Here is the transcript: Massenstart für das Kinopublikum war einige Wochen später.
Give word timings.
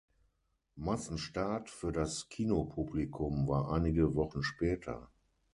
Massenstart 0.77 1.69
für 1.69 1.91
das 1.91 2.27
Kinopublikum 2.27 3.47
war 3.47 3.69
einige 3.71 4.15
Wochen 4.15 4.41
später. 4.41 5.11